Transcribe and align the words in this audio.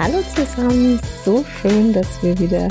Hallo 0.00 0.22
zusammen, 0.32 1.00
so 1.24 1.44
schön, 1.60 1.92
dass 1.92 2.22
wir 2.22 2.38
wieder 2.38 2.68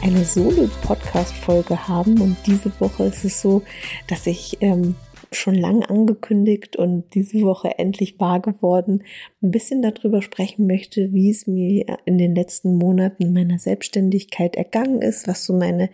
eine 0.00 0.24
Solo-Podcast-Folge 0.24 1.88
haben. 1.88 2.20
Und 2.20 2.36
diese 2.46 2.70
Woche 2.78 3.06
ist 3.06 3.24
es 3.24 3.42
so, 3.42 3.62
dass 4.06 4.28
ich 4.28 4.58
ähm, 4.60 4.94
schon 5.32 5.56
lang 5.56 5.82
angekündigt 5.82 6.76
und 6.76 7.12
diese 7.14 7.40
Woche 7.40 7.76
endlich 7.80 8.20
wahr 8.20 8.38
geworden, 8.38 9.02
ein 9.42 9.50
bisschen 9.50 9.82
darüber 9.82 10.22
sprechen 10.22 10.68
möchte, 10.68 11.12
wie 11.12 11.32
es 11.32 11.48
mir 11.48 11.98
in 12.04 12.16
den 12.16 12.36
letzten 12.36 12.76
Monaten 12.76 13.32
meiner 13.32 13.58
Selbstständigkeit 13.58 14.54
ergangen 14.54 15.02
ist, 15.02 15.26
was 15.26 15.44
so 15.44 15.54
meine 15.54 15.90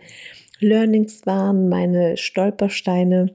Learnings 0.59 1.25
waren, 1.25 1.67
meine 1.67 2.15
Stolpersteine 2.15 3.33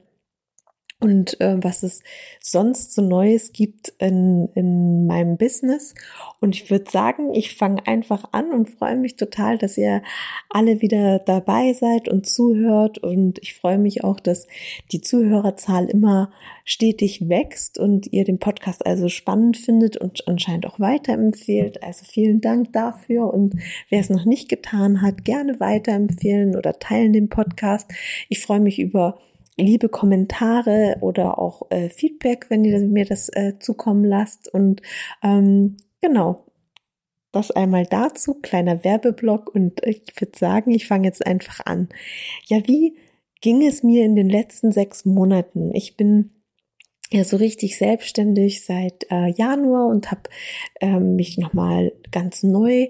und 1.01 1.41
äh, 1.41 1.57
was 1.61 1.81
es 1.81 2.03
sonst 2.39 2.93
so 2.93 3.01
Neues 3.01 3.53
gibt 3.53 3.91
in, 3.97 4.49
in 4.53 5.07
meinem 5.07 5.35
Business. 5.35 5.95
Und 6.39 6.55
ich 6.55 6.69
würde 6.69 6.89
sagen, 6.89 7.33
ich 7.33 7.55
fange 7.55 7.85
einfach 7.87 8.25
an 8.31 8.51
und 8.51 8.69
freue 8.69 8.97
mich 8.97 9.15
total, 9.15 9.57
dass 9.57 9.77
ihr 9.79 10.03
alle 10.49 10.81
wieder 10.81 11.17
dabei 11.17 11.73
seid 11.73 12.07
und 12.07 12.27
zuhört. 12.27 12.99
Und 12.99 13.39
ich 13.39 13.55
freue 13.55 13.79
mich 13.79 14.03
auch, 14.03 14.19
dass 14.19 14.47
die 14.91 15.01
Zuhörerzahl 15.01 15.89
immer 15.89 16.31
stetig 16.65 17.27
wächst 17.27 17.79
und 17.79 18.13
ihr 18.13 18.23
den 18.23 18.37
Podcast 18.37 18.85
also 18.85 19.09
spannend 19.09 19.57
findet 19.57 19.97
und 19.97 20.27
anscheinend 20.27 20.67
auch 20.67 20.79
weiterempfehlt. 20.79 21.81
Also 21.81 22.05
vielen 22.05 22.41
Dank 22.41 22.73
dafür. 22.73 23.33
Und 23.33 23.55
wer 23.89 24.01
es 24.01 24.11
noch 24.11 24.25
nicht 24.25 24.49
getan 24.49 25.01
hat, 25.01 25.25
gerne 25.25 25.59
weiterempfehlen 25.59 26.55
oder 26.55 26.77
teilen 26.77 27.11
den 27.11 27.29
Podcast. 27.29 27.91
Ich 28.29 28.39
freue 28.39 28.59
mich 28.59 28.77
über 28.77 29.17
liebe 29.61 29.89
Kommentare 29.89 30.97
oder 31.01 31.39
auch 31.39 31.69
äh, 31.71 31.89
Feedback, 31.89 32.47
wenn 32.49 32.63
ihr 32.63 32.79
mir 32.79 33.05
das 33.05 33.29
äh, 33.29 33.53
zukommen 33.59 34.03
lasst. 34.05 34.53
Und 34.53 34.81
ähm, 35.23 35.77
genau, 36.01 36.45
das 37.31 37.51
einmal 37.51 37.85
dazu, 37.85 38.35
kleiner 38.35 38.83
Werbeblock. 38.83 39.53
Und 39.53 39.85
ich 39.85 40.03
würde 40.19 40.37
sagen, 40.37 40.71
ich 40.71 40.87
fange 40.87 41.07
jetzt 41.07 41.25
einfach 41.25 41.65
an. 41.65 41.89
Ja, 42.45 42.67
wie 42.67 42.97
ging 43.41 43.65
es 43.65 43.83
mir 43.83 44.05
in 44.05 44.15
den 44.15 44.29
letzten 44.29 44.71
sechs 44.71 45.05
Monaten? 45.05 45.73
Ich 45.73 45.97
bin 45.97 46.40
ja 47.11 47.25
so 47.25 47.37
richtig 47.37 47.77
selbstständig 47.77 48.63
seit 48.63 49.05
äh, 49.11 49.29
Januar 49.31 49.87
und 49.87 50.11
habe 50.11 50.21
ähm, 50.79 51.15
mich 51.17 51.37
nochmal 51.37 51.91
ganz 52.11 52.41
neu 52.41 52.87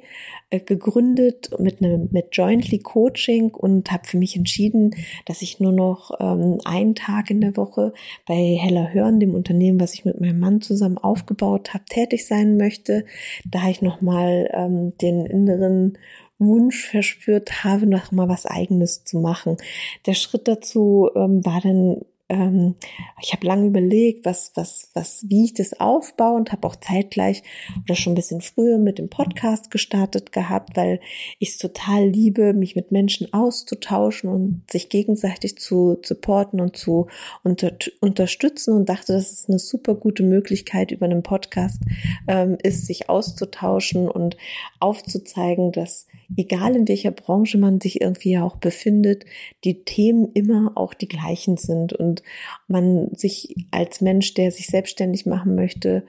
äh, 0.52 0.60
gegründet 0.60 1.50
mit 1.58 1.82
einem 1.82 2.08
mit 2.12 2.28
Jointly 2.32 2.80
Coaching 2.80 3.50
und 3.50 3.92
habe 3.92 4.08
für 4.08 4.18
mich 4.18 4.36
entschieden, 4.36 4.96
dass 5.26 5.42
ich 5.42 5.60
nur 5.60 5.72
noch 5.72 6.12
ähm, 6.20 6.60
einen 6.66 6.94
Tag 6.94 7.32
in 7.32 7.42
der 7.42 7.58
Woche 7.58 7.94
bei 8.28 8.58
Heller 8.60 8.94
Hören, 8.94 9.20
dem 9.20 9.34
Unternehmen, 9.34 9.80
was 9.80 9.96
ich 9.96 10.06
mit 10.06 10.22
meinem 10.22 10.40
Mann 10.40 10.62
zusammen 10.62 11.00
aufgebaut 11.00 11.74
habe, 11.74 11.86
tätig 11.86 12.28
sein 12.28 12.58
möchte. 12.58 13.06
Da 13.50 13.70
ich 13.70 13.82
nochmal 13.82 14.50
ähm, 14.54 14.96
den 15.00 15.26
inneren 15.26 15.98
Wunsch 16.38 16.86
verspürt 16.86 17.64
habe, 17.64 17.88
noch 17.88 18.12
mal 18.12 18.28
was 18.28 18.46
Eigenes 18.46 19.04
zu 19.04 19.20
machen. 19.20 19.58
Der 20.06 20.14
Schritt 20.14 20.48
dazu 20.48 21.10
ähm, 21.16 21.46
war 21.46 21.62
dann 21.62 22.02
ähm, 22.32 22.76
ich 23.22 23.34
habe 23.34 23.46
lange 23.46 23.68
überlegt, 23.68 24.26
was, 24.26 24.54
was, 24.56 24.90
was, 24.94 25.26
wie 25.28 25.46
ich 25.46 25.54
das 25.54 25.80
aufbaue 25.80 26.38
und 26.38 26.52
habe 26.54 26.66
auch 26.66 26.78
zeitgleich 26.78 27.44
oder 27.84 27.96
schon 27.96 28.14
ein 28.14 28.16
bisschen 28.16 28.40
früher 28.40 28.78
mit 28.78 29.00
dem 29.00 29.10
Podcast 29.10 29.70
gestartet 29.70 30.32
gehabt, 30.32 30.78
weil 30.78 31.02
ich 31.40 31.50
es 31.50 31.58
total 31.58 32.08
liebe, 32.08 32.54
mich 32.54 32.76
mit 32.78 32.92
Menschen 32.92 33.34
auszutauschen 33.34 34.30
und 34.30 34.64
sich 34.72 34.88
gegenseitig 34.88 35.58
zu 35.58 35.98
supporten 36.04 36.62
und 36.62 36.78
zu 36.78 37.08
unter, 37.44 37.74
unterstützen 38.00 38.76
und 38.76 38.88
dachte, 38.88 39.12
das 39.12 39.34
ist 39.34 39.50
eine 39.50 39.60
super 39.60 39.94
gute 39.94 40.24
Möglichkeit 40.24 40.92
über 40.92 41.06
einen 41.06 41.24
Podcast 41.24 41.82
ähm, 42.28 42.58
ist, 42.64 42.86
sich 42.86 43.10
auszutauschen 43.10 44.08
und 44.08 44.38
aufzuzeigen, 44.80 45.74
dass 45.74 46.08
egal 46.38 46.78
in 46.78 46.88
welcher 46.88 47.12
Branche 47.12 47.58
man 47.58 47.82
sich 47.82 48.00
irgendwie 48.00 48.38
auch 48.38 48.56
befindet, 48.56 49.26
die 49.66 49.84
Themen 49.84 50.32
immer 50.34 50.72
auch 50.76 50.94
die 50.94 51.10
gleichen 51.10 51.58
sind 51.58 51.92
und 51.92 52.21
man 52.68 53.14
sich 53.16 53.56
als 53.72 54.02
Mensch, 54.02 54.34
der 54.34 54.52
sich 54.52 54.68
selbstständig 54.68 55.26
machen 55.26 55.56
möchte, 55.56 56.04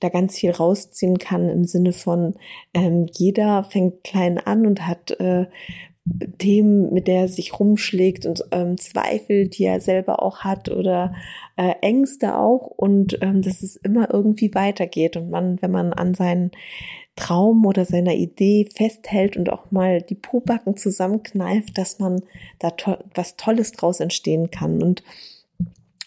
da 0.00 0.08
ganz 0.08 0.36
viel 0.36 0.50
rausziehen 0.50 1.18
kann 1.18 1.48
im 1.48 1.64
Sinne 1.64 1.92
von 1.92 2.34
ähm, 2.74 3.06
jeder 3.12 3.64
fängt 3.64 4.04
klein 4.04 4.38
an 4.38 4.66
und 4.66 4.86
hat 4.86 5.12
äh, 5.20 5.46
Themen, 6.38 6.92
mit 6.92 7.08
der 7.08 7.20
er 7.20 7.28
sich 7.28 7.58
rumschlägt 7.58 8.26
und 8.26 8.44
ähm, 8.50 8.76
Zweifel, 8.76 9.48
die 9.48 9.64
er 9.64 9.80
selber 9.80 10.22
auch 10.22 10.40
hat 10.40 10.68
oder 10.68 11.14
äh, 11.56 11.72
Ängste 11.80 12.36
auch 12.36 12.66
und 12.66 13.18
ähm, 13.22 13.40
dass 13.40 13.62
es 13.62 13.76
immer 13.76 14.12
irgendwie 14.12 14.54
weitergeht 14.54 15.16
und 15.16 15.30
man, 15.30 15.62
wenn 15.62 15.70
man 15.70 15.94
an 15.94 16.12
seinen 16.12 16.50
Traum 17.16 17.64
oder 17.64 17.84
seiner 17.84 18.14
Idee 18.14 18.68
festhält 18.74 19.36
und 19.36 19.50
auch 19.50 19.70
mal 19.70 20.02
die 20.02 20.16
Pobacken 20.16 20.76
zusammenkneift, 20.76 21.78
dass 21.78 22.00
man 22.00 22.22
da 22.58 22.70
to 22.70 22.96
was 23.14 23.36
Tolles 23.36 23.72
draus 23.72 24.00
entstehen 24.00 24.50
kann. 24.50 24.82
Und 24.82 25.02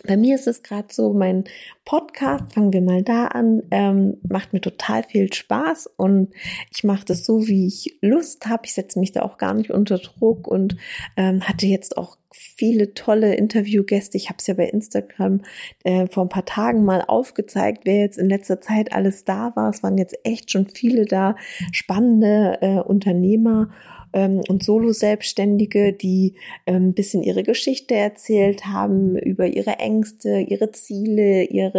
bei 0.08 0.18
mir 0.18 0.36
ist 0.36 0.48
es 0.48 0.64
gerade 0.64 0.88
so, 0.92 1.14
mein 1.14 1.44
Podcast, 1.88 2.52
fangen 2.52 2.74
wir 2.74 2.82
mal 2.82 3.02
da 3.02 3.28
an, 3.28 3.64
ähm, 3.72 4.18
macht 4.28 4.52
mir 4.52 4.60
total 4.60 5.04
viel 5.04 5.32
Spaß 5.32 5.90
und 5.96 6.34
ich 6.76 6.84
mache 6.84 7.06
das 7.06 7.26
so, 7.26 7.48
wie 7.48 7.66
ich 7.66 7.98
Lust 8.02 8.46
habe. 8.46 8.64
Ich 8.66 8.74
setze 8.74 9.00
mich 9.00 9.14
da 9.14 9.22
auch 9.22 9.38
gar 9.38 9.54
nicht 9.54 9.72
unter 9.72 9.98
Druck 9.98 10.50
und 10.50 10.76
ähm, 11.16 11.48
hatte 11.48 11.66
jetzt 11.66 11.98
auch 11.98 12.18
viele 12.30 12.94
tolle 12.94 13.36
Interviewgäste. 13.36 14.18
Ich 14.18 14.28
habe 14.28 14.36
es 14.40 14.48
ja 14.48 14.54
bei 14.56 14.66
Instagram 14.66 15.44
äh, 15.86 16.08
vor 16.08 16.26
ein 16.26 16.30
paar 16.30 16.44
Tagen 16.44 16.84
mal 16.84 17.06
aufgezeigt, 17.08 17.84
wer 17.86 18.02
jetzt 18.02 18.18
in 18.18 18.28
letzter 18.28 18.60
Zeit 18.60 18.92
alles 18.92 19.24
da 19.24 19.54
war. 19.56 19.70
Es 19.70 19.82
waren 19.82 19.98
jetzt 19.98 20.18
echt 20.26 20.52
schon 20.52 20.68
viele 20.68 21.06
da, 21.06 21.38
spannende 21.72 22.58
äh, 22.60 22.80
Unternehmer 22.80 23.70
ähm, 24.14 24.42
und 24.48 24.64
Solo-Selbstständige, 24.64 25.94
die 25.94 26.36
ähm, 26.66 26.94
bisschen 26.94 27.24
ihre 27.24 27.44
Geschichte 27.44 27.96
erzählt 27.96 28.66
haben, 28.66 29.16
über 29.18 29.48
ihre 29.48 29.80
Ängste, 29.80 30.40
ihre 30.40 30.72
Ziele, 30.72 31.44
ihre 31.44 31.77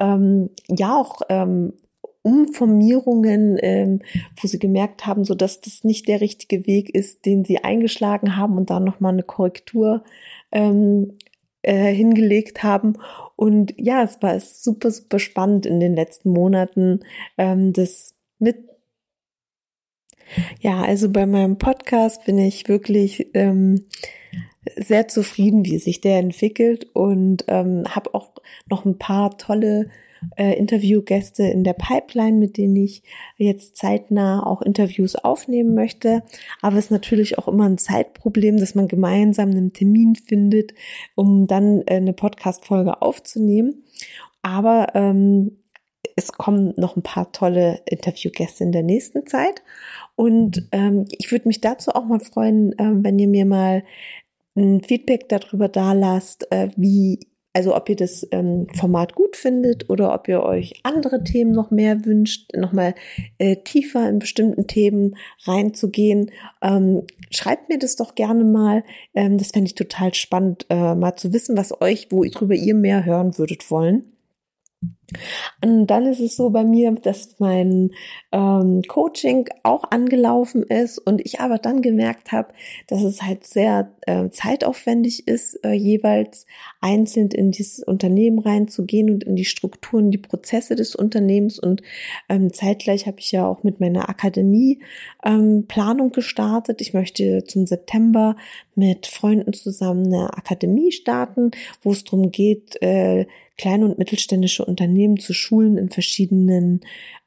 ähm, 0.00 0.50
ja 0.68 0.98
auch 0.98 1.22
ähm, 1.28 1.72
Umformierungen, 2.22 3.58
ähm, 3.60 4.00
wo 4.40 4.48
sie 4.48 4.58
gemerkt 4.58 5.06
haben, 5.06 5.24
so 5.24 5.34
dass 5.34 5.60
das 5.60 5.84
nicht 5.84 6.08
der 6.08 6.22
richtige 6.22 6.66
Weg 6.66 6.94
ist, 6.94 7.26
den 7.26 7.44
sie 7.44 7.62
eingeschlagen 7.62 8.36
haben 8.36 8.56
und 8.56 8.70
dann 8.70 8.84
noch 8.84 8.98
mal 8.98 9.10
eine 9.10 9.22
Korrektur 9.22 10.04
ähm, 10.50 11.18
äh, 11.60 11.92
hingelegt 11.92 12.62
haben. 12.62 12.94
Und 13.36 13.74
ja, 13.76 14.02
es 14.02 14.22
war 14.22 14.40
super, 14.40 14.90
super 14.90 15.18
spannend 15.18 15.66
in 15.66 15.80
den 15.80 15.94
letzten 15.94 16.30
Monaten, 16.30 17.00
ähm, 17.36 17.74
das 17.74 18.14
mit 18.38 18.73
ja, 20.64 20.80
also 20.80 21.10
bei 21.10 21.26
meinem 21.26 21.58
Podcast 21.58 22.24
bin 22.24 22.38
ich 22.38 22.68
wirklich 22.68 23.28
ähm, 23.34 23.84
sehr 24.76 25.08
zufrieden, 25.08 25.66
wie 25.66 25.76
sich 25.76 26.00
der 26.00 26.18
entwickelt 26.18 26.86
und 26.94 27.44
ähm, 27.48 27.84
habe 27.86 28.14
auch 28.14 28.30
noch 28.70 28.86
ein 28.86 28.96
paar 28.96 29.36
tolle 29.36 29.90
äh, 30.36 30.56
Interviewgäste 30.56 31.42
in 31.42 31.64
der 31.64 31.74
Pipeline, 31.74 32.38
mit 32.38 32.56
denen 32.56 32.76
ich 32.76 33.02
jetzt 33.36 33.76
zeitnah 33.76 34.46
auch 34.46 34.62
Interviews 34.62 35.16
aufnehmen 35.16 35.74
möchte. 35.74 36.22
Aber 36.62 36.78
es 36.78 36.86
ist 36.86 36.90
natürlich 36.90 37.36
auch 37.36 37.46
immer 37.46 37.68
ein 37.68 37.76
Zeitproblem, 37.76 38.56
dass 38.56 38.74
man 38.74 38.88
gemeinsam 38.88 39.50
einen 39.50 39.74
Termin 39.74 40.16
findet, 40.16 40.72
um 41.14 41.46
dann 41.46 41.82
äh, 41.82 41.96
eine 41.96 42.14
Podcast-Folge 42.14 43.02
aufzunehmen. 43.02 43.84
Aber 44.40 44.94
ähm, 44.94 45.58
es 46.16 46.32
kommen 46.32 46.74
noch 46.76 46.96
ein 46.96 47.02
paar 47.02 47.32
tolle 47.32 47.80
Interviewgäste 47.86 48.64
in 48.64 48.72
der 48.72 48.82
nächsten 48.82 49.26
Zeit. 49.26 49.62
Und 50.16 50.68
ähm, 50.72 51.06
ich 51.10 51.32
würde 51.32 51.48
mich 51.48 51.60
dazu 51.60 51.90
auch 51.92 52.04
mal 52.04 52.20
freuen, 52.20 52.74
ähm, 52.78 53.02
wenn 53.02 53.18
ihr 53.18 53.28
mir 53.28 53.46
mal 53.46 53.82
ein 54.56 54.82
Feedback 54.82 55.28
darüber 55.28 55.68
da 55.68 55.92
lasst, 55.92 56.50
äh, 56.52 56.68
wie, 56.76 57.18
also 57.52 57.74
ob 57.74 57.88
ihr 57.88 57.96
das 57.96 58.26
ähm, 58.30 58.68
Format 58.74 59.16
gut 59.16 59.34
findet 59.36 59.90
oder 59.90 60.14
ob 60.14 60.28
ihr 60.28 60.44
euch 60.44 60.74
andere 60.84 61.24
Themen 61.24 61.50
noch 61.50 61.72
mehr 61.72 62.04
wünscht, 62.04 62.54
nochmal 62.54 62.94
äh, 63.38 63.56
tiefer 63.56 64.08
in 64.08 64.20
bestimmten 64.20 64.68
Themen 64.68 65.16
reinzugehen. 65.44 66.30
Ähm, 66.62 67.02
schreibt 67.30 67.68
mir 67.68 67.78
das 67.78 67.96
doch 67.96 68.14
gerne 68.14 68.44
mal. 68.44 68.84
Ähm, 69.14 69.38
das 69.38 69.50
fände 69.50 69.66
ich 69.66 69.74
total 69.74 70.14
spannend, 70.14 70.66
äh, 70.70 70.94
mal 70.94 71.16
zu 71.16 71.32
wissen, 71.32 71.56
was 71.56 71.80
euch, 71.80 72.08
wo 72.10 72.22
drüber 72.22 72.54
ihr 72.54 72.74
mehr 72.74 73.04
hören 73.04 73.36
würdet 73.36 73.68
wollen. 73.72 74.14
Und 75.64 75.86
dann 75.86 76.04
ist 76.04 76.20
es 76.20 76.36
so 76.36 76.50
bei 76.50 76.62
mir, 76.62 76.92
dass 76.92 77.36
mein 77.38 77.92
ähm, 78.32 78.82
Coaching 78.86 79.48
auch 79.62 79.84
angelaufen 79.90 80.62
ist 80.62 80.98
und 80.98 81.24
ich 81.24 81.40
aber 81.40 81.56
dann 81.56 81.80
gemerkt 81.80 82.32
habe, 82.32 82.48
dass 82.86 83.02
es 83.02 83.22
halt 83.22 83.46
sehr 83.46 83.90
äh, 84.06 84.28
zeitaufwendig 84.30 85.26
ist, 85.26 85.64
äh, 85.64 85.72
jeweils 85.72 86.46
einzeln 86.80 87.30
in 87.30 87.50
dieses 87.50 87.80
Unternehmen 87.80 88.38
reinzugehen 88.38 89.10
und 89.10 89.24
in 89.24 89.36
die 89.36 89.44
Strukturen, 89.44 90.10
die 90.10 90.18
Prozesse 90.18 90.76
des 90.76 90.94
Unternehmens. 90.94 91.58
Und 91.58 91.82
ähm, 92.28 92.52
zeitgleich 92.52 93.06
habe 93.06 93.20
ich 93.20 93.32
ja 93.32 93.46
auch 93.46 93.62
mit 93.62 93.80
meiner 93.80 94.08
Akademie 94.08 94.80
ähm, 95.24 95.66
Planung 95.66 96.12
gestartet. 96.12 96.80
Ich 96.80 96.94
möchte 96.94 97.44
zum 97.44 97.66
September 97.66 98.36
mit 98.74 99.06
Freunden 99.06 99.52
zusammen 99.52 100.06
eine 100.06 100.34
Akademie 100.34 100.92
starten, 100.92 101.50
wo 101.82 101.92
es 101.92 102.04
darum 102.04 102.30
geht, 102.30 102.80
äh, 102.82 103.26
kleine 103.56 103.84
und 103.84 103.98
mittelständische 103.98 104.64
Unternehmen 104.64 105.18
zu 105.18 105.32
schulen 105.32 105.78
in 105.78 105.90
verschiedenen 105.90 106.80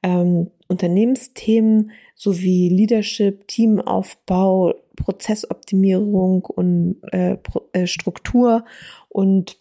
ähm, 0.04 0.52
Unternehmensthemen 0.68 1.92
sowie 2.16 2.70
Leadership, 2.70 3.48
Teamaufbau, 3.48 4.74
Prozessoptimierung 4.98 6.44
und 6.44 6.98
äh, 7.14 7.38
äh, 7.72 7.88
Struktur 7.88 8.66
und 9.08 9.58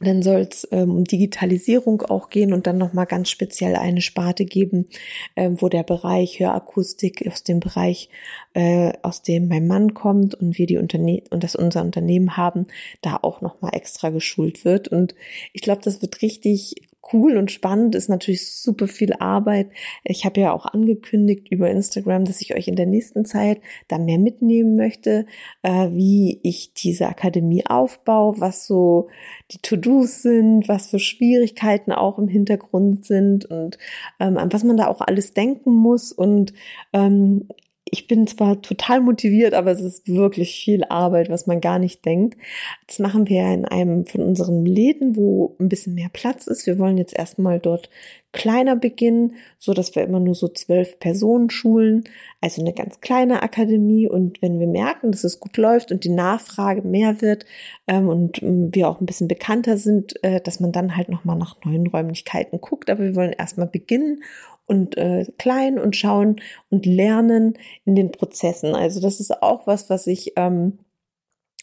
dann 0.00 0.22
soll 0.22 0.48
es 0.50 0.66
ähm, 0.72 0.90
um 0.90 1.04
Digitalisierung 1.04 2.02
auch 2.02 2.28
gehen 2.28 2.52
und 2.52 2.66
dann 2.66 2.76
nochmal 2.76 3.06
ganz 3.06 3.30
speziell 3.30 3.76
eine 3.76 4.00
Sparte 4.00 4.44
geben, 4.44 4.88
ähm, 5.36 5.60
wo 5.60 5.68
der 5.68 5.84
Bereich 5.84 6.40
Hörakustik 6.40 7.24
aus 7.28 7.44
dem 7.44 7.60
Bereich, 7.60 8.08
äh, 8.54 8.92
aus 9.02 9.22
dem 9.22 9.46
mein 9.46 9.68
Mann 9.68 9.94
kommt 9.94 10.34
und 10.34 10.58
wir 10.58 10.66
die 10.66 10.78
Unternehmen 10.78 11.26
und 11.30 11.44
das 11.44 11.54
unser 11.54 11.82
Unternehmen 11.82 12.36
haben, 12.36 12.66
da 13.00 13.18
auch 13.22 13.42
nochmal 13.42 13.74
extra 13.74 14.10
geschult 14.10 14.64
wird. 14.64 14.88
Und 14.88 15.14
ich 15.52 15.62
glaube, 15.62 15.82
das 15.84 16.02
wird 16.02 16.20
richtig 16.22 16.74
cool 17.12 17.36
und 17.36 17.50
spannend, 17.50 17.94
ist 17.94 18.08
natürlich 18.08 18.52
super 18.52 18.86
viel 18.88 19.12
Arbeit. 19.14 19.70
Ich 20.04 20.24
habe 20.24 20.40
ja 20.40 20.52
auch 20.52 20.66
angekündigt 20.66 21.48
über 21.50 21.70
Instagram, 21.70 22.24
dass 22.24 22.40
ich 22.40 22.54
euch 22.54 22.68
in 22.68 22.76
der 22.76 22.86
nächsten 22.86 23.24
Zeit 23.24 23.60
da 23.88 23.98
mehr 23.98 24.18
mitnehmen 24.18 24.76
möchte, 24.76 25.26
äh, 25.62 25.88
wie 25.90 26.40
ich 26.42 26.72
diese 26.74 27.08
Akademie 27.08 27.64
aufbaue, 27.66 28.40
was 28.40 28.66
so 28.66 29.08
die 29.50 29.58
To-Dos 29.58 30.22
sind, 30.22 30.68
was 30.68 30.88
für 30.88 30.98
Schwierigkeiten 30.98 31.92
auch 31.92 32.18
im 32.18 32.28
Hintergrund 32.28 33.04
sind 33.04 33.44
und 33.44 33.78
ähm, 34.20 34.36
an 34.38 34.52
was 34.52 34.64
man 34.64 34.76
da 34.76 34.86
auch 34.88 35.00
alles 35.00 35.34
denken 35.34 35.74
muss. 35.74 36.12
Und 36.12 36.52
ähm, 36.92 37.48
ich 37.94 38.08
bin 38.08 38.26
zwar 38.26 38.62
total 38.62 39.02
motiviert, 39.02 39.52
aber 39.52 39.70
es 39.70 39.82
ist 39.82 40.08
wirklich 40.08 40.64
viel 40.64 40.82
Arbeit, 40.84 41.28
was 41.28 41.46
man 41.46 41.60
gar 41.60 41.78
nicht 41.78 42.06
denkt. 42.06 42.38
Das 42.86 42.98
machen 42.98 43.28
wir 43.28 43.42
in 43.52 43.66
einem 43.66 44.06
von 44.06 44.22
unseren 44.22 44.64
Läden, 44.64 45.14
wo 45.14 45.54
ein 45.60 45.68
bisschen 45.68 45.94
mehr 45.94 46.08
Platz 46.10 46.46
ist. 46.46 46.66
Wir 46.66 46.78
wollen 46.78 46.96
jetzt 46.96 47.14
erstmal 47.14 47.60
dort 47.60 47.90
kleiner 48.32 48.76
beginnen, 48.76 49.34
so 49.58 49.74
dass 49.74 49.94
wir 49.94 50.04
immer 50.04 50.20
nur 50.20 50.34
so 50.34 50.48
zwölf 50.48 50.98
Personen 51.00 51.50
schulen, 51.50 52.04
also 52.40 52.62
eine 52.62 52.72
ganz 52.72 53.02
kleine 53.02 53.42
Akademie. 53.42 54.08
Und 54.08 54.40
wenn 54.40 54.58
wir 54.58 54.66
merken, 54.66 55.12
dass 55.12 55.22
es 55.22 55.38
gut 55.38 55.58
läuft 55.58 55.92
und 55.92 56.04
die 56.04 56.08
Nachfrage 56.08 56.80
mehr 56.80 57.20
wird 57.20 57.44
ähm, 57.86 58.08
und 58.08 58.42
ähm, 58.42 58.74
wir 58.74 58.88
auch 58.88 59.02
ein 59.02 59.06
bisschen 59.06 59.28
bekannter 59.28 59.76
sind, 59.76 60.14
äh, 60.24 60.40
dass 60.40 60.60
man 60.60 60.72
dann 60.72 60.96
halt 60.96 61.10
nochmal 61.10 61.36
nach 61.36 61.62
neuen 61.62 61.86
Räumlichkeiten 61.86 62.58
guckt. 62.62 62.88
Aber 62.88 63.04
wir 63.04 63.14
wollen 63.14 63.32
erstmal 63.32 63.66
beginnen 63.66 64.22
und 64.66 64.96
äh, 64.96 65.26
klein 65.38 65.78
und 65.78 65.96
schauen 65.96 66.40
und 66.70 66.86
lernen 66.86 67.58
in 67.84 67.94
den 67.94 68.12
Prozessen. 68.12 68.74
Also 68.74 69.00
das 69.00 69.20
ist 69.20 69.42
auch 69.42 69.66
was, 69.66 69.90
was 69.90 70.06
ich 70.06 70.32
ähm, 70.36 70.78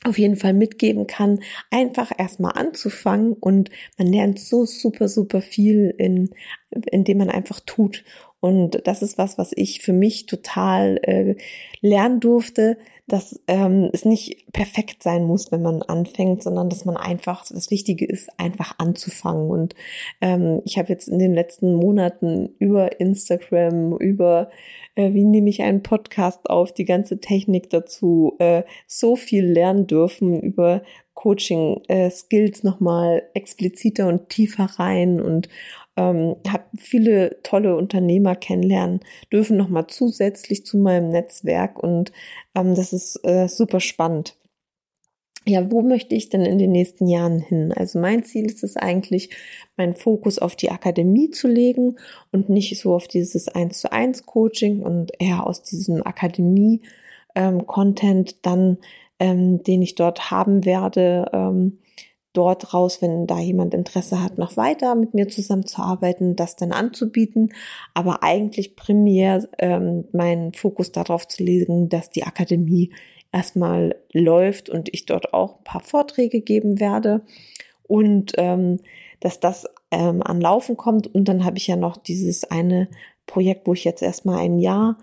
auf 0.06 0.18
jeden 0.18 0.38
Fall 0.38 0.54
mitgeben 0.54 1.08
kann, 1.08 1.42
einfach 1.72 2.12
erstmal 2.18 2.54
anzufangen 2.54 3.34
und 3.34 3.70
man 3.98 4.08
lernt 4.08 4.40
so 4.40 4.66
super, 4.66 5.10
super 5.10 5.42
viel 5.42 5.94
in, 5.98 6.30
indem 6.92 7.18
man 7.18 7.30
einfach 7.30 7.60
tut. 7.60 8.04
Und 8.40 8.88
das 8.88 9.02
ist 9.02 9.18
was, 9.18 9.38
was 9.38 9.52
ich 9.56 9.82
für 9.82 9.94
mich 9.94 10.26
total 10.26 10.98
äh, 11.04 11.36
lernen 11.82 12.20
durfte, 12.20 12.78
dass 13.12 13.40
ähm, 13.48 13.90
es 13.92 14.06
nicht 14.06 14.52
perfekt 14.54 15.04
sein 15.04 15.26
muss, 15.26 15.52
wenn 15.52 15.62
man 15.62 15.82
anfängt, 15.82 16.44
sondern 16.44 16.70
dass 16.70 16.86
man 16.86 16.96
einfach, 16.96 17.46
das 17.48 17.72
Wichtige 17.72 18.06
ist, 18.06 18.30
einfach 18.38 18.76
anzufangen. 18.78 19.50
Und 19.50 19.76
ähm, 20.22 20.62
ich 20.64 20.78
habe 20.78 20.90
jetzt 20.90 21.08
in 21.08 21.20
den 21.20 21.34
letzten 21.34 21.74
Monaten 21.74 22.50
über 22.60 23.00
Instagram, 23.00 23.98
über 23.98 24.50
äh, 24.96 25.14
wie 25.14 25.26
nehme 25.26 25.50
ich 25.50 25.62
einen 25.62 25.84
Podcast 25.84 26.50
auf, 26.50 26.74
die 26.74 26.86
ganze 26.86 27.20
Technik 27.20 27.70
dazu, 27.70 28.36
äh, 28.40 28.64
so 28.88 29.16
viel 29.16 29.46
lernen 29.46 29.88
dürfen 29.88 30.40
über 30.40 30.84
Coaching, 31.14 31.82
äh, 31.90 32.10
Skills 32.10 32.64
nochmal 32.64 33.24
expliziter 33.34 34.08
und 34.08 34.30
tiefer 34.30 34.66
rein 34.78 35.20
und 35.20 35.50
ähm, 36.00 36.38
habe 36.48 36.64
viele 36.78 37.42
tolle 37.44 37.76
Unternehmer 37.76 38.36
kennenlernen 38.36 39.02
dürfen, 39.34 39.58
nochmal 39.58 39.88
zusätzlich 39.88 40.66
zu 40.66 40.78
meinem 40.78 41.10
Netzwerk 41.10 41.78
und 41.78 42.14
ähm, 42.56 42.74
das 42.74 42.94
ist 42.94 43.20
äh, 43.26 43.50
super 43.50 43.82
spannend. 43.82 44.38
Ja, 45.46 45.70
wo 45.72 45.82
möchte 45.82 46.16
ich 46.16 46.30
denn 46.30 46.46
in 46.46 46.58
den 46.58 46.72
nächsten 46.72 47.08
Jahren 47.08 47.40
hin? 47.40 47.74
Also 47.74 48.00
mein 48.00 48.24
Ziel 48.24 48.46
ist 48.46 48.64
es 48.64 48.78
eigentlich, 48.78 49.30
meinen 49.78 49.96
Fokus 49.96 50.40
auf 50.40 50.56
die 50.56 50.70
Akademie 50.70 51.32
zu 51.32 51.48
legen 51.48 51.96
und 52.32 52.50
nicht 52.50 52.80
so 52.80 52.94
auf 52.94 53.08
dieses 53.08 53.48
1 53.48 53.80
zu 53.80 53.92
1 53.92 54.26
Coaching 54.26 54.82
und 54.82 55.12
eher 55.20 55.48
aus 55.48 55.64
diesem 55.64 56.06
Akademie 56.06 56.82
ähm, 57.36 57.66
dann, 58.42 58.78
ähm, 59.20 59.64
den 59.64 59.82
ich 59.82 59.96
dort 59.96 60.32
haben 60.32 60.66
werde, 60.66 61.30
ähm, 61.34 61.80
dort 62.40 62.74
raus, 62.74 63.02
wenn 63.02 63.28
da 63.28 63.38
jemand 63.38 63.74
Interesse 63.74 64.24
hat, 64.24 64.38
noch 64.38 64.56
weiter 64.56 64.96
mit 64.96 65.14
mir 65.14 65.28
zusammenzuarbeiten, 65.28 66.38
das 66.38 66.56
dann 66.56 66.72
anzubieten. 66.72 67.52
Aber 67.94 68.24
eigentlich 68.24 68.78
primär 68.78 69.46
ähm, 69.58 70.06
meinen 70.14 70.54
Fokus 70.54 70.94
darauf 70.94 71.28
zu 71.28 71.44
legen, 71.44 71.90
dass 71.90 72.10
die 72.10 72.24
Akademie 72.24 72.92
erstmal 73.34 73.98
läuft 74.14 74.70
und 74.70 74.88
ich 74.94 75.06
dort 75.06 75.34
auch 75.34 75.58
ein 75.58 75.64
paar 75.66 75.82
Vorträge 75.82 76.40
geben 76.40 76.80
werde 76.80 77.26
und 77.88 78.32
ähm, 78.38 78.80
dass 79.20 79.42
das 79.42 79.68
ähm, 79.92 80.24
an 80.24 80.40
Laufen 80.40 80.78
kommt. 80.78 81.14
Und 81.14 81.28
dann 81.28 81.44
habe 81.44 81.58
ich 81.58 81.68
ja 81.68 81.76
noch 81.76 81.98
dieses 81.98 82.50
eine 82.50 82.88
Projekt, 83.26 83.68
wo 83.68 83.74
ich 83.74 83.84
jetzt 83.84 84.02
erstmal 84.02 84.40
ein 84.40 84.60
Jahr 84.60 84.98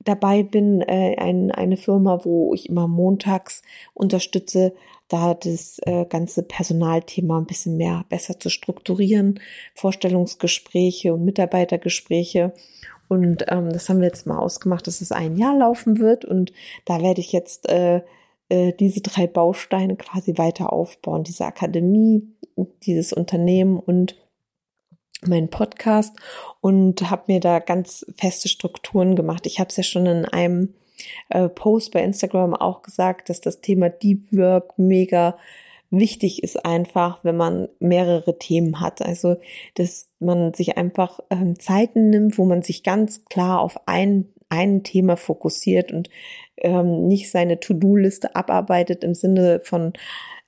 dabei 0.00 0.42
bin, 0.42 0.80
äh, 0.80 1.14
ein, 1.18 1.52
eine 1.52 1.76
Firma, 1.76 2.24
wo 2.24 2.52
ich 2.52 2.68
immer 2.68 2.88
montags 2.88 3.62
unterstütze, 3.94 4.74
da 5.10 5.34
das 5.34 5.80
äh, 5.82 6.06
ganze 6.06 6.44
Personalthema 6.44 7.38
ein 7.38 7.46
bisschen 7.46 7.76
mehr 7.76 8.04
besser 8.08 8.38
zu 8.38 8.48
strukturieren, 8.48 9.40
Vorstellungsgespräche 9.74 11.12
und 11.12 11.24
Mitarbeitergespräche. 11.24 12.54
Und 13.08 13.44
ähm, 13.48 13.72
das 13.72 13.88
haben 13.88 14.00
wir 14.00 14.06
jetzt 14.06 14.28
mal 14.28 14.38
ausgemacht, 14.38 14.86
dass 14.86 15.00
es 15.00 15.10
ein 15.10 15.36
Jahr 15.36 15.58
laufen 15.58 15.98
wird. 15.98 16.24
Und 16.24 16.52
da 16.84 17.02
werde 17.02 17.20
ich 17.20 17.32
jetzt 17.32 17.68
äh, 17.68 18.02
äh, 18.48 18.72
diese 18.78 19.00
drei 19.00 19.26
Bausteine 19.26 19.96
quasi 19.96 20.38
weiter 20.38 20.72
aufbauen. 20.72 21.24
Diese 21.24 21.44
Akademie, 21.44 22.22
dieses 22.84 23.12
Unternehmen 23.12 23.80
und 23.80 24.14
mein 25.26 25.50
Podcast 25.50 26.16
und 26.60 27.10
habe 27.10 27.24
mir 27.26 27.40
da 27.40 27.58
ganz 27.58 28.06
feste 28.16 28.48
Strukturen 28.48 29.16
gemacht. 29.16 29.44
Ich 29.46 29.58
habe 29.58 29.70
es 29.70 29.76
ja 29.76 29.82
schon 29.82 30.06
in 30.06 30.24
einem 30.24 30.74
äh, 31.28 31.48
Post 31.48 31.92
bei 31.92 32.02
Instagram 32.02 32.54
auch 32.54 32.82
gesagt, 32.82 33.28
dass 33.28 33.40
das 33.40 33.60
Thema 33.60 33.88
Deep 33.88 34.26
Work 34.32 34.78
mega 34.78 35.36
wichtig 35.90 36.42
ist 36.42 36.64
einfach, 36.64 37.24
wenn 37.24 37.36
man 37.36 37.68
mehrere 37.80 38.38
Themen 38.38 38.80
hat. 38.80 39.02
Also, 39.02 39.36
dass 39.74 40.08
man 40.20 40.54
sich 40.54 40.76
einfach 40.76 41.20
ähm, 41.30 41.58
Zeiten 41.58 42.10
nimmt, 42.10 42.38
wo 42.38 42.44
man 42.44 42.62
sich 42.62 42.82
ganz 42.82 43.24
klar 43.24 43.60
auf 43.60 43.88
ein, 43.88 44.28
ein 44.48 44.82
Thema 44.82 45.16
fokussiert 45.16 45.92
und 45.92 46.08
ähm, 46.58 47.06
nicht 47.06 47.30
seine 47.30 47.60
To-Do-Liste 47.60 48.36
abarbeitet 48.36 49.04
im 49.04 49.14
Sinne 49.14 49.60
von 49.64 49.92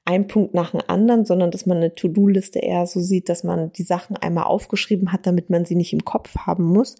ein 0.05 0.27
Punkt 0.27 0.53
nach 0.53 0.73
dem 0.73 0.81
anderen, 0.89 1.25
sondern 1.25 1.53
dass 1.53 1.65
man 1.65 1.77
eine 1.77 1.95
To-Do-Liste 1.95 2.59
eher 2.59 2.87
so 2.87 2.99
sieht, 2.99 3.29
dass 3.29 3.45
man 3.45 3.71
die 3.73 3.85
Sachen 3.85 4.17
einmal 4.17 4.45
aufgeschrieben 4.45 5.13
hat, 5.13 5.27
damit 5.29 5.49
man 5.49 5.65
sie 5.65 5.77
nicht 5.77 5.93
im 5.93 6.05
Kopf 6.05 6.35
haben 6.39 6.65
muss. 6.65 6.97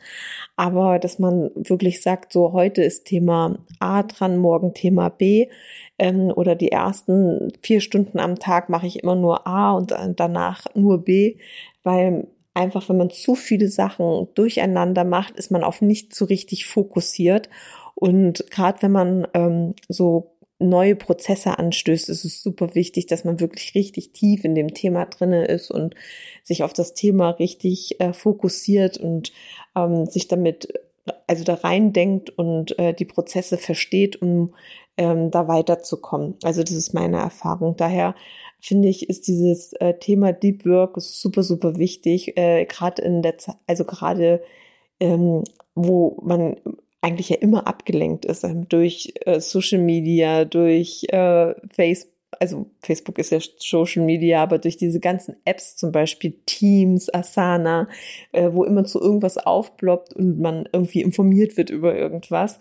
Aber 0.55 1.01
dass 1.01 1.19
man 1.19 1.51
wirklich 1.57 2.01
sagt, 2.01 2.33
so 2.33 2.53
heute 2.53 2.83
ist 2.83 3.07
Thema 3.07 3.59
A 3.81 4.05
dran, 4.05 4.39
morgen 4.39 4.73
Thema 4.73 5.09
B. 5.09 5.49
Ähm, 5.99 6.33
oder 6.35 6.55
die 6.55 6.71
ersten 6.71 7.53
vier 7.61 7.81
Stunden 7.81 8.21
am 8.21 8.39
Tag 8.39 8.69
mache 8.69 8.87
ich 8.87 9.03
immer 9.03 9.17
nur 9.17 9.49
A 9.49 9.73
und 9.73 9.93
danach 10.17 10.67
nur 10.75 11.05
B, 11.05 11.37
weil 11.83 12.29
einfach, 12.55 12.89
wenn 12.89 12.99
man 12.99 13.11
zu 13.11 13.35
viele 13.35 13.69
Sachen 13.69 14.29
durcheinander 14.35 15.05
macht, 15.05 15.37
ist 15.37 15.51
man 15.51 15.65
auf 15.65 15.81
nicht 15.83 16.15
so 16.15 16.25
richtig 16.25 16.67
fokussiert. 16.67 17.49
Und 17.95 18.51
gerade 18.51 18.83
wenn 18.83 18.93
man 18.93 19.27
ähm, 19.35 19.75
so 19.89 20.32
neue 20.69 20.97
Prozesse 20.97 21.59
anstößt, 21.59 22.09
ist 22.09 22.25
es 22.25 22.43
super 22.43 22.75
wichtig, 22.75 23.07
dass 23.07 23.25
man 23.25 23.41
wirklich 23.41 23.75
richtig 23.75 24.13
tief 24.13 24.45
in 24.45 24.55
dem 24.55 24.75
Thema 24.75 25.07
drinne 25.07 25.47
ist 25.47 25.71
und 25.71 25.95
sich 26.43 26.63
auf 26.63 26.73
das 26.73 26.95
Thema 26.95 27.31
richtig 27.31 28.01
äh, 28.01 28.13
fokussiert 28.13 28.99
und 28.99 29.33
ähm, 29.77 30.07
sich 30.07 30.29
damit 30.29 30.73
also 31.27 31.45
da 31.45 31.55
reindenkt 31.55 32.31
und 32.31 32.79
äh, 32.79 32.95
die 32.95 33.05
Prozesse 33.05 33.59
versteht, 33.59 34.23
um 34.23 34.55
ähm, 34.97 35.31
da 35.31 35.49
weiterzukommen. 35.49 36.37
Also 36.43 36.63
das 36.63 36.73
ist 36.73 36.95
meine 36.95 37.19
Erfahrung. 37.19 37.77
Daher 37.77 38.15
finde 38.61 38.89
ich, 38.89 39.09
ist 39.09 39.27
dieses 39.27 39.73
äh, 39.75 39.95
Thema 39.99 40.33
Deep 40.33 40.65
Work 40.67 40.95
super, 41.01 41.43
super 41.43 41.77
wichtig, 41.79 42.37
äh, 42.37 42.65
gerade 42.67 43.03
in 43.03 43.23
der 43.23 43.39
Zeit, 43.39 43.57
also 43.67 43.85
gerade 43.85 44.43
ähm, 45.01 45.43
wo 45.75 46.21
man 46.23 46.57
eigentlich 47.03 47.29
ja 47.29 47.37
immer 47.37 47.67
abgelenkt 47.67 48.25
ist 48.25 48.45
ähm, 48.45 48.69
durch 48.69 49.13
äh, 49.27 49.41
Social 49.41 49.81
Media, 49.81 50.45
durch 50.45 51.05
äh, 51.11 51.55
Facebook. 51.69 52.13
Also 52.41 52.71
Facebook 52.81 53.19
ist 53.19 53.31
ja 53.31 53.39
Social 53.59 54.05
Media, 54.05 54.43
aber 54.43 54.59
durch 54.59 54.79
diese 54.79 55.01
ganzen 55.01 55.37
Apps, 55.45 55.77
zum 55.77 55.93
Beispiel 55.93 56.41
Teams, 56.47 57.13
Asana, 57.13 57.89
äh, 58.33 58.49
wo 58.53 58.65
immer 58.65 58.85
zu 58.85 59.01
irgendwas 59.01 59.37
aufploppt 59.37 60.15
und 60.15 60.41
man 60.41 60.67
irgendwie 60.73 61.03
informiert 61.03 61.59
wird 61.59 61.69
über 61.69 61.95
irgendwas, 61.95 62.59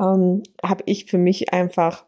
ähm, 0.00 0.42
habe 0.62 0.82
ich 0.86 1.04
für 1.04 1.18
mich 1.18 1.52
einfach 1.52 2.04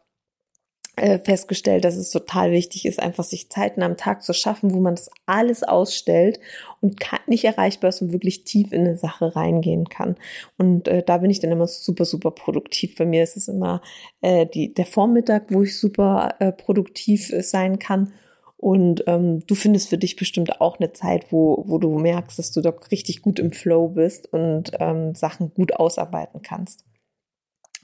festgestellt, 1.23 1.83
dass 1.83 1.97
es 1.97 2.09
total 2.09 2.51
wichtig 2.51 2.85
ist, 2.85 3.01
einfach 3.01 3.23
sich 3.23 3.49
Zeiten 3.49 3.83
am 3.83 3.97
Tag 3.97 4.23
zu 4.23 4.33
schaffen, 4.33 4.73
wo 4.73 4.79
man 4.79 4.95
das 4.95 5.09
alles 5.25 5.63
ausstellt 5.63 6.39
und 6.81 6.99
nicht 7.27 7.43
erreichbar 7.43 7.89
ist 7.89 8.01
und 8.01 8.13
wirklich 8.13 8.43
tief 8.43 8.71
in 8.71 8.81
eine 8.81 8.97
Sache 8.97 9.35
reingehen 9.35 9.89
kann. 9.89 10.15
Und 10.57 10.87
äh, 10.87 11.03
da 11.03 11.17
bin 11.17 11.29
ich 11.29 11.39
dann 11.39 11.51
immer 11.51 11.67
super, 11.67 12.05
super 12.05 12.31
produktiv. 12.31 12.95
Bei 12.95 13.05
mir 13.05 13.23
ist 13.23 13.37
es 13.37 13.47
immer 13.47 13.81
äh, 14.21 14.45
die, 14.45 14.73
der 14.73 14.85
Vormittag, 14.85 15.45
wo 15.49 15.63
ich 15.63 15.77
super 15.77 16.35
äh, 16.39 16.51
produktiv 16.51 17.31
äh, 17.31 17.41
sein 17.41 17.79
kann. 17.79 18.13
Und 18.57 19.03
ähm, 19.07 19.45
du 19.45 19.53
findest 19.53 19.89
für 19.89 19.97
dich 19.97 20.15
bestimmt 20.15 20.61
auch 20.61 20.79
eine 20.79 20.93
Zeit, 20.93 21.31
wo, 21.31 21.63
wo 21.67 21.77
du 21.77 21.99
merkst, 21.99 22.39
dass 22.39 22.51
du 22.51 22.61
da 22.61 22.73
richtig 22.91 23.21
gut 23.21 23.37
im 23.37 23.51
Flow 23.51 23.89
bist 23.89 24.31
und 24.31 24.71
ähm, 24.79 25.13
Sachen 25.13 25.53
gut 25.53 25.75
ausarbeiten 25.75 26.41
kannst. 26.41 26.83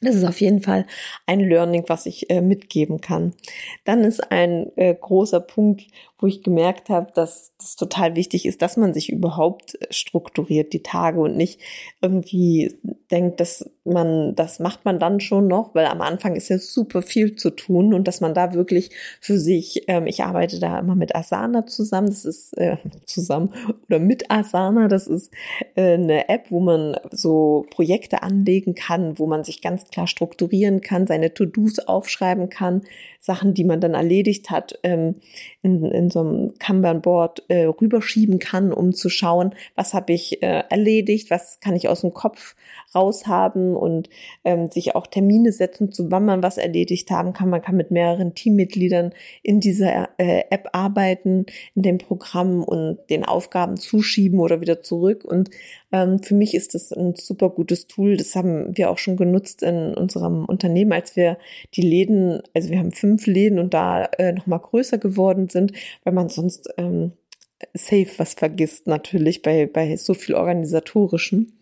Das 0.03 0.15
ist 0.15 0.24
auf 0.24 0.41
jeden 0.41 0.62
Fall 0.63 0.88
ein 1.27 1.39
Learning, 1.39 1.84
was 1.88 2.08
ich 2.08 2.29
äh, 2.31 2.41
mitgeben 2.41 3.01
kann. 3.01 3.36
Dann 3.84 4.03
ist 4.03 4.31
ein 4.31 4.75
äh, 4.75 4.96
großer 5.00 5.39
Punkt, 5.39 5.84
wo 6.17 6.25
ich 6.25 6.41
gemerkt 6.41 6.89
habe, 6.89 7.12
dass 7.13 7.53
das 7.60 7.75
total 7.75 8.15
wichtig 8.15 8.48
ist, 8.48 8.63
dass 8.63 8.77
man 8.77 8.96
sich 8.96 9.12
überhaupt 9.12 9.75
äh, 9.75 9.88
strukturiert 9.91 10.74
die 10.74 10.81
Tage 10.81 11.20
und 11.20 11.38
nicht 11.38 11.60
irgendwie 12.01 12.79
denkt, 13.12 13.39
dass 13.39 13.70
man, 13.84 14.36
das 14.36 14.60
macht 14.60 14.86
man 14.86 15.00
dann 15.00 15.20
schon 15.20 15.48
noch, 15.48 15.74
weil 15.74 15.86
am 15.86 16.02
Anfang 16.02 16.36
ist 16.36 16.50
ja 16.50 16.60
super 16.60 17.02
viel 17.02 17.36
zu 17.36 17.50
tun 17.50 17.94
und 17.94 18.08
dass 18.08 18.22
man 18.22 18.36
da 18.36 18.54
wirklich 18.54 18.92
für 19.20 19.40
sich, 19.40 19.86
ähm, 19.88 20.06
ich 20.06 20.24
arbeite 20.24 20.60
da 20.60 20.78
immer 20.80 20.96
mit 20.96 21.16
Asana 21.16 21.66
zusammen, 21.66 22.08
das 22.08 22.26
ist 22.26 22.56
äh, 22.58 22.78
zusammen 23.06 23.54
oder 23.88 23.98
mit 23.98 24.30
Asana, 24.30 24.88
das 24.88 25.08
ist 25.08 25.34
äh, 25.76 25.94
eine 25.94 26.30
App, 26.30 26.52
wo 26.52 26.60
man 26.60 26.96
so 27.10 27.66
Projekte 27.72 28.22
anlegen 28.22 28.76
kann, 28.76 29.18
wo 29.18 29.26
man 29.26 29.44
sich 29.44 29.62
ganz 29.62 29.86
klar 29.86 30.06
strukturieren 30.06 30.82
kann, 30.82 31.08
seine 31.08 31.34
To-Dos 31.34 31.80
aufschreiben 31.80 32.50
kann, 32.50 32.84
Sachen, 33.20 33.54
die 33.54 33.64
man 33.64 33.82
dann 33.82 33.94
erledigt 33.96 34.52
hat, 34.52 34.80
ähm, 34.84 35.16
in, 35.64 35.86
in 35.86 36.10
so 36.12 36.20
einem 36.20 36.54
Kanban-Board 36.60 37.44
äh, 37.50 37.66
rüberschieben 37.66 38.40
kann, 38.40 38.74
um 38.74 38.94
zu 38.94 39.10
schauen, 39.10 39.56
was 39.76 39.94
habe 39.94 40.14
ich 40.14 40.44
äh, 40.44 40.64
erledigt, 40.70 41.32
was 41.32 41.60
kann 41.60 41.76
ich 41.76 41.88
aus 41.88 42.02
dem 42.02 42.14
Kopf 42.14 42.56
raushaben 42.94 43.71
und 43.75 44.10
ähm, 44.44 44.70
sich 44.70 44.96
auch 44.96 45.08
Termine 45.08 45.51
setzen, 45.51 45.92
zu 45.92 46.12
wann 46.12 46.25
man 46.25 46.44
was 46.44 46.58
erledigt 46.58 47.12
haben 47.12 47.34
kann. 47.34 47.50
Man 47.50 47.62
kann 47.62 47.75
mit 47.75 47.92
mehreren 47.92 48.36
Teammitgliedern 48.36 49.13
in 49.44 49.60
dieser 49.60 50.10
äh, 50.18 50.44
App 50.50 50.70
arbeiten, 50.74 51.46
in 51.75 51.84
dem 51.84 51.98
Programm 51.98 52.63
und 52.63 53.00
den 53.10 53.25
Aufgaben 53.25 53.78
zuschieben 53.78 54.40
oder 54.40 54.62
wieder 54.62 54.82
zurück. 54.82 55.25
Und 55.25 55.50
ähm, 55.92 56.22
für 56.24 56.36
mich 56.36 56.54
ist 56.54 56.74
das 56.74 56.92
ein 56.92 57.16
super 57.16 57.50
gutes 57.50 57.88
Tool. 57.88 58.18
Das 58.18 58.36
haben 58.36 58.75
wir 58.75 58.90
auch 58.90 58.98
schon 58.98 59.18
genutzt 59.18 59.63
in 59.63 59.94
unserem 59.94 60.46
Unternehmen, 60.46 60.94
als 60.94 61.16
wir 61.16 61.38
die 61.74 61.82
Läden, 61.82 62.42
also 62.54 62.70
wir 62.70 62.80
haben 62.80 62.92
fünf 62.92 63.28
Läden 63.28 63.60
und 63.60 63.74
da 63.74 64.06
äh, 64.18 64.34
nochmal 64.34 64.60
größer 64.60 64.98
geworden 64.98 65.50
sind, 65.50 65.74
weil 66.04 66.13
man 66.13 66.30
sonst 66.30 66.70
ähm, 66.78 67.13
safe 67.74 68.10
was 68.18 68.34
vergisst 68.34 68.88
natürlich 68.88 69.42
bei, 69.42 69.66
bei 69.66 69.96
so 69.98 70.13
viel 70.13 70.36
organisatorischen. 70.36 71.61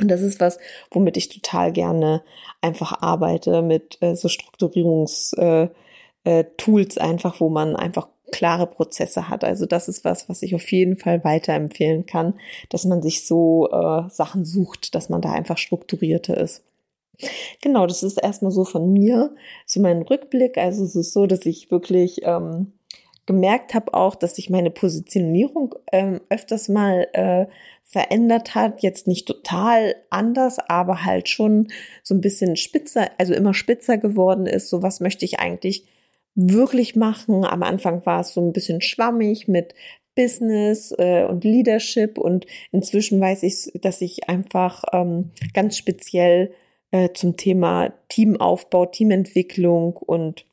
Und 0.00 0.08
das 0.08 0.22
ist 0.22 0.40
was, 0.40 0.58
womit 0.90 1.16
ich 1.16 1.28
total 1.28 1.72
gerne 1.72 2.22
einfach 2.60 3.02
arbeite, 3.02 3.62
mit 3.62 3.98
äh, 4.00 4.14
so 4.14 4.28
Strukturierungstools 4.28 5.34
äh, 6.26 7.00
äh, 7.00 7.00
einfach, 7.00 7.40
wo 7.40 7.48
man 7.48 7.76
einfach 7.76 8.08
klare 8.30 8.66
Prozesse 8.66 9.28
hat. 9.28 9.44
Also 9.44 9.66
das 9.66 9.88
ist 9.88 10.04
was, 10.04 10.28
was 10.28 10.42
ich 10.42 10.54
auf 10.54 10.70
jeden 10.70 10.96
Fall 10.96 11.24
weiterempfehlen 11.24 12.06
kann, 12.06 12.34
dass 12.68 12.84
man 12.84 13.02
sich 13.02 13.26
so 13.26 13.68
äh, 13.70 14.08
Sachen 14.08 14.44
sucht, 14.44 14.94
dass 14.94 15.08
man 15.08 15.20
da 15.20 15.32
einfach 15.32 15.58
strukturierter 15.58 16.36
ist. 16.36 16.62
Genau, 17.60 17.86
das 17.86 18.02
ist 18.02 18.16
erstmal 18.22 18.50
so 18.50 18.64
von 18.64 18.92
mir, 18.92 19.34
so 19.66 19.80
mein 19.80 20.02
Rückblick. 20.02 20.56
Also 20.56 20.84
es 20.84 20.96
ist 20.96 21.12
so, 21.12 21.26
dass 21.26 21.44
ich 21.44 21.70
wirklich 21.70 22.22
ähm, 22.22 22.72
gemerkt 23.30 23.74
habe 23.74 23.94
auch, 23.94 24.16
dass 24.16 24.34
sich 24.34 24.50
meine 24.50 24.72
Positionierung 24.72 25.76
ähm, 25.92 26.20
öfters 26.30 26.68
mal 26.68 27.06
äh, 27.12 27.46
verändert 27.84 28.56
hat. 28.56 28.82
Jetzt 28.82 29.06
nicht 29.06 29.28
total 29.28 29.94
anders, 30.10 30.58
aber 30.58 31.04
halt 31.04 31.28
schon 31.28 31.68
so 32.02 32.12
ein 32.16 32.20
bisschen 32.20 32.56
spitzer, 32.56 33.08
also 33.18 33.32
immer 33.32 33.54
spitzer 33.54 33.98
geworden 33.98 34.46
ist. 34.46 34.68
So 34.68 34.82
was 34.82 34.98
möchte 34.98 35.24
ich 35.24 35.38
eigentlich 35.38 35.86
wirklich 36.34 36.96
machen. 36.96 37.44
Am 37.44 37.62
Anfang 37.62 38.04
war 38.04 38.22
es 38.22 38.32
so 38.32 38.40
ein 38.40 38.52
bisschen 38.52 38.80
schwammig 38.80 39.46
mit 39.46 39.74
Business 40.16 40.92
äh, 40.98 41.22
und 41.22 41.44
Leadership 41.44 42.18
und 42.18 42.46
inzwischen 42.72 43.20
weiß 43.20 43.44
ich, 43.44 43.70
dass 43.80 44.00
ich 44.00 44.28
einfach 44.28 44.82
ähm, 44.92 45.30
ganz 45.54 45.76
speziell 45.76 46.52
äh, 46.90 47.10
zum 47.14 47.36
Thema 47.36 47.92
Teamaufbau, 48.08 48.86
Teamentwicklung 48.86 49.96
und 49.96 50.46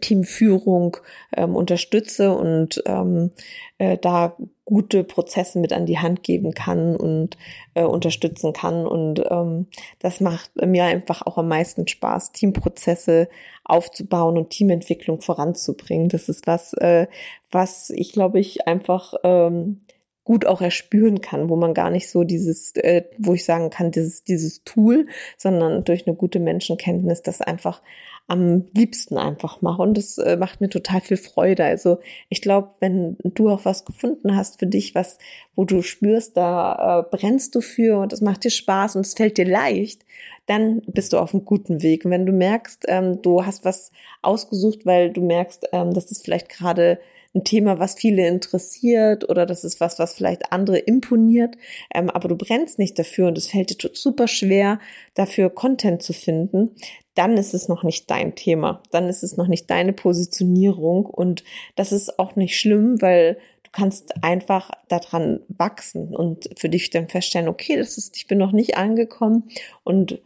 Teamführung 0.00 0.96
ähm, 1.36 1.56
unterstütze 1.56 2.36
und 2.36 2.82
ähm, 2.86 3.30
äh, 3.78 3.98
da 3.98 4.36
gute 4.64 5.04
Prozesse 5.04 5.58
mit 5.58 5.72
an 5.72 5.86
die 5.86 5.98
Hand 5.98 6.22
geben 6.22 6.54
kann 6.54 6.96
und 6.96 7.36
äh, 7.74 7.84
unterstützen 7.84 8.52
kann. 8.52 8.86
Und 8.86 9.22
ähm, 9.30 9.66
das 9.98 10.20
macht 10.20 10.50
mir 10.64 10.84
einfach 10.84 11.22
auch 11.22 11.36
am 11.36 11.48
meisten 11.48 11.86
Spaß, 11.86 12.32
Teamprozesse 12.32 13.28
aufzubauen 13.64 14.38
und 14.38 14.50
Teamentwicklung 14.50 15.20
voranzubringen. 15.20 16.08
Das 16.08 16.28
ist 16.28 16.46
was, 16.46 16.72
äh, 16.74 17.06
was 17.50 17.90
ich 17.90 18.12
glaube 18.12 18.40
ich 18.40 18.66
einfach 18.66 19.14
ähm, 19.22 19.83
gut 20.24 20.46
auch 20.46 20.62
erspüren 20.62 21.20
kann, 21.20 21.48
wo 21.50 21.56
man 21.56 21.74
gar 21.74 21.90
nicht 21.90 22.10
so 22.10 22.24
dieses, 22.24 22.74
äh, 22.76 23.04
wo 23.18 23.34
ich 23.34 23.44
sagen 23.44 23.70
kann, 23.70 23.90
dieses, 23.90 24.24
dieses 24.24 24.64
Tool, 24.64 25.06
sondern 25.36 25.84
durch 25.84 26.06
eine 26.06 26.16
gute 26.16 26.40
Menschenkenntnis 26.40 27.22
das 27.22 27.42
einfach 27.42 27.82
am 28.26 28.64
liebsten 28.74 29.18
einfach 29.18 29.60
mache. 29.60 29.82
Und 29.82 29.98
das 29.98 30.16
äh, 30.16 30.36
macht 30.36 30.62
mir 30.62 30.70
total 30.70 31.02
viel 31.02 31.18
Freude. 31.18 31.64
Also 31.64 31.98
ich 32.30 32.40
glaube, 32.40 32.70
wenn 32.80 33.18
du 33.22 33.50
auch 33.50 33.66
was 33.66 33.84
gefunden 33.84 34.34
hast 34.34 34.58
für 34.58 34.66
dich, 34.66 34.94
was, 34.94 35.18
wo 35.54 35.64
du 35.64 35.82
spürst, 35.82 36.36
da 36.36 37.00
äh, 37.00 37.16
brennst 37.16 37.54
du 37.54 37.60
für 37.60 37.98
und 37.98 38.12
es 38.14 38.22
macht 38.22 38.44
dir 38.44 38.50
Spaß 38.50 38.96
und 38.96 39.04
es 39.04 39.12
fällt 39.12 39.36
dir 39.36 39.46
leicht, 39.46 40.06
dann 40.46 40.80
bist 40.86 41.12
du 41.12 41.18
auf 41.18 41.34
einem 41.34 41.44
guten 41.44 41.82
Weg. 41.82 42.06
Und 42.06 42.12
wenn 42.12 42.24
du 42.24 42.32
merkst, 42.32 42.86
ähm, 42.88 43.20
du 43.20 43.44
hast 43.44 43.64
was 43.66 43.92
ausgesucht, 44.22 44.86
weil 44.86 45.10
du 45.10 45.20
merkst, 45.20 45.68
ähm, 45.72 45.92
dass 45.92 46.06
das 46.06 46.22
vielleicht 46.22 46.48
gerade 46.48 46.98
ein 47.34 47.44
Thema, 47.44 47.78
was 47.78 47.94
viele 47.94 48.26
interessiert 48.28 49.28
oder 49.28 49.44
das 49.44 49.64
ist 49.64 49.80
was, 49.80 49.98
was 49.98 50.14
vielleicht 50.14 50.52
andere 50.52 50.78
imponiert, 50.78 51.56
ähm, 51.92 52.08
aber 52.10 52.28
du 52.28 52.36
brennst 52.36 52.78
nicht 52.78 52.98
dafür 52.98 53.28
und 53.28 53.38
es 53.38 53.48
fällt 53.48 53.70
dir 53.70 53.90
super 53.92 54.28
schwer, 54.28 54.78
dafür 55.14 55.50
Content 55.50 56.02
zu 56.02 56.12
finden, 56.12 56.70
dann 57.14 57.36
ist 57.36 57.54
es 57.54 57.68
noch 57.68 57.82
nicht 57.82 58.10
dein 58.10 58.34
Thema, 58.34 58.82
dann 58.90 59.08
ist 59.08 59.22
es 59.22 59.36
noch 59.36 59.46
nicht 59.46 59.70
deine 59.70 59.92
Positionierung. 59.92 61.06
Und 61.06 61.44
das 61.76 61.92
ist 61.92 62.18
auch 62.18 62.36
nicht 62.36 62.58
schlimm, 62.58 63.00
weil 63.00 63.38
du 63.62 63.70
kannst 63.72 64.22
einfach 64.22 64.70
daran 64.88 65.40
wachsen 65.48 66.14
und 66.14 66.50
für 66.56 66.68
dich 66.68 66.90
dann 66.90 67.08
feststellen, 67.08 67.48
okay, 67.48 67.76
das 67.76 67.98
ist, 67.98 68.16
ich 68.16 68.26
bin 68.26 68.38
noch 68.38 68.52
nicht 68.52 68.76
angekommen. 68.76 69.44
Und 69.84 70.20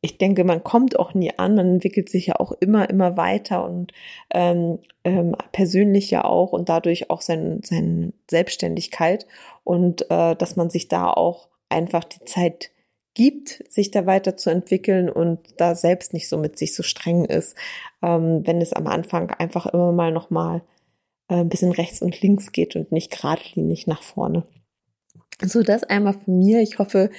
ich 0.00 0.18
denke, 0.18 0.44
man 0.44 0.62
kommt 0.62 0.98
auch 0.98 1.14
nie 1.14 1.32
an, 1.38 1.54
man 1.56 1.68
entwickelt 1.74 2.08
sich 2.08 2.26
ja 2.28 2.36
auch 2.36 2.52
immer, 2.52 2.88
immer 2.88 3.16
weiter 3.16 3.64
und 3.64 3.92
ähm, 4.32 4.78
ähm, 5.04 5.34
persönlich 5.52 6.10
ja 6.10 6.24
auch 6.24 6.52
und 6.52 6.68
dadurch 6.68 7.10
auch 7.10 7.20
sein, 7.20 7.60
seine 7.64 8.12
Selbstständigkeit 8.30 9.26
und 9.64 10.08
äh, 10.10 10.36
dass 10.36 10.56
man 10.56 10.70
sich 10.70 10.88
da 10.88 11.10
auch 11.10 11.48
einfach 11.68 12.04
die 12.04 12.24
Zeit 12.24 12.70
gibt, 13.14 13.64
sich 13.68 13.90
da 13.90 14.06
weiterzuentwickeln 14.06 15.10
und 15.10 15.40
da 15.56 15.74
selbst 15.74 16.12
nicht 16.14 16.28
so 16.28 16.38
mit 16.38 16.56
sich 16.56 16.74
so 16.74 16.84
streng 16.84 17.24
ist, 17.24 17.56
ähm, 18.00 18.46
wenn 18.46 18.60
es 18.60 18.72
am 18.72 18.86
Anfang 18.86 19.30
einfach 19.32 19.66
immer 19.66 19.90
mal 19.90 20.12
nochmal 20.12 20.62
äh, 21.28 21.36
ein 21.40 21.48
bisschen 21.48 21.72
rechts 21.72 22.00
und 22.02 22.20
links 22.20 22.52
geht 22.52 22.76
und 22.76 22.92
nicht 22.92 23.10
geradlinig 23.10 23.88
nach 23.88 24.02
vorne. 24.02 24.44
So, 25.42 25.62
das 25.62 25.84
einmal 25.84 26.14
von 26.14 26.38
mir. 26.38 26.60
Ich 26.60 26.78
hoffe, 26.78 27.10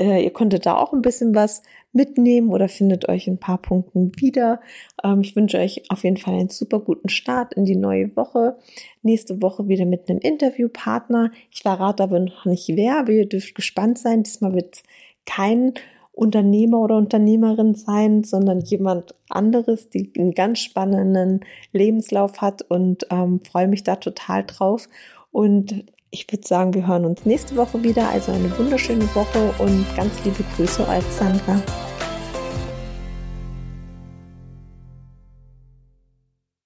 äh, 0.00 0.24
ihr 0.24 0.32
konntet 0.32 0.66
da 0.66 0.76
auch 0.76 0.92
ein 0.92 1.02
bisschen 1.02 1.34
was 1.34 1.62
mitnehmen 1.92 2.50
oder 2.50 2.68
findet 2.68 3.08
euch 3.08 3.28
ein 3.28 3.38
paar 3.38 3.58
Punkten 3.58 4.12
wieder. 4.16 4.60
Ähm, 5.04 5.20
ich 5.20 5.36
wünsche 5.36 5.58
euch 5.58 5.82
auf 5.88 6.02
jeden 6.04 6.16
Fall 6.16 6.34
einen 6.34 6.48
super 6.48 6.80
guten 6.80 7.08
Start 7.08 7.54
in 7.54 7.64
die 7.64 7.76
neue 7.76 8.14
Woche. 8.16 8.56
Nächste 9.02 9.40
Woche 9.42 9.68
wieder 9.68 9.84
mit 9.84 10.08
einem 10.08 10.18
Interviewpartner. 10.18 11.30
Ich 11.52 11.62
verrate 11.62 12.02
aber 12.02 12.18
noch 12.18 12.44
nicht 12.44 12.68
wer, 12.68 12.98
aber 12.98 13.12
ihr 13.12 13.28
dürft 13.28 13.54
gespannt 13.54 13.98
sein. 13.98 14.22
Diesmal 14.22 14.54
wird 14.54 14.82
kein 15.26 15.74
Unternehmer 16.12 16.80
oder 16.80 16.96
Unternehmerin 16.96 17.74
sein, 17.74 18.24
sondern 18.24 18.60
jemand 18.60 19.14
anderes, 19.28 19.90
die 19.90 20.12
einen 20.18 20.32
ganz 20.32 20.58
spannenden 20.58 21.40
Lebenslauf 21.72 22.40
hat 22.40 22.62
und 22.62 23.06
ähm, 23.10 23.40
freue 23.40 23.68
mich 23.68 23.84
da 23.84 23.96
total 23.96 24.44
drauf. 24.44 24.88
Und 25.30 25.84
ich 26.10 26.30
würde 26.30 26.46
sagen, 26.46 26.74
wir 26.74 26.86
hören 26.86 27.04
uns 27.04 27.24
nächste 27.24 27.56
Woche 27.56 27.82
wieder. 27.82 28.08
Also 28.08 28.32
eine 28.32 28.56
wunderschöne 28.58 29.04
Woche 29.14 29.54
und 29.58 29.86
ganz 29.96 30.12
liebe 30.24 30.44
Grüße 30.56 30.86
als 30.86 31.18
Sandra. 31.18 31.62